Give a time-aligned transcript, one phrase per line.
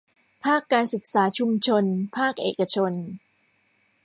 [0.43, 1.83] ภาคการศึกษาชุมชน
[2.17, 2.93] ภาคเอกชน